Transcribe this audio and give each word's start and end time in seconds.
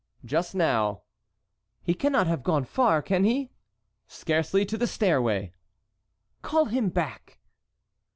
"Just 0.25 0.55
now." 0.55 1.03
"He 1.83 1.93
cannot 1.93 2.25
have 2.25 2.41
gone 2.41 2.63
far, 2.63 3.03
can 3.03 3.23
he?" 3.23 3.51
"Scarcely 4.07 4.65
to 4.65 4.75
the 4.75 4.87
stairway." 4.87 5.53
"Call 6.41 6.65
him 6.65 6.89
back." 6.89 7.37